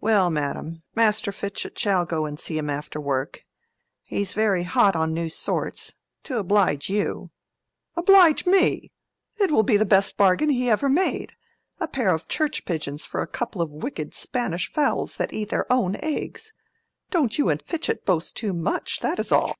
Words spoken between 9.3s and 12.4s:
It will be the best bargain he ever made. A pair of